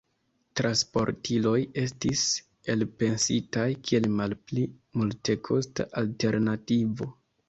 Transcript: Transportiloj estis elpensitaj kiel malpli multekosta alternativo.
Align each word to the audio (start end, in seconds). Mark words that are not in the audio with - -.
Transportiloj 0.59 1.57
estis 1.81 2.23
elpensitaj 2.75 3.65
kiel 3.89 4.07
malpli 4.21 4.63
multekosta 5.03 5.87
alternativo. 6.03 7.09